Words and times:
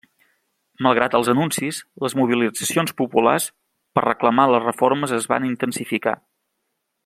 Malgrat 0.85 1.17
els 1.19 1.27
anuncis, 1.33 1.81
les 2.05 2.15
mobilitzacions 2.21 2.95
populars 3.03 3.47
per 3.99 4.07
reclamar 4.07 4.47
les 4.55 4.67
reformes 4.67 5.15
es 5.19 5.29
van 5.35 5.47
intensificar. 5.51 6.17